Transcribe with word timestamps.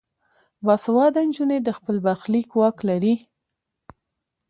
باسواده 0.65 1.21
نجونې 1.27 1.57
د 1.63 1.69
خپل 1.77 1.95
برخلیک 2.05 2.49
واک 2.59 2.77
لري. 2.89 3.15